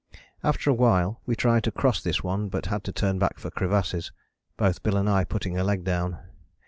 [0.43, 3.51] After a while we tried to cross this one, but had to turn back for
[3.51, 4.11] crevasses,
[4.57, 6.17] both Bill and I putting a leg down.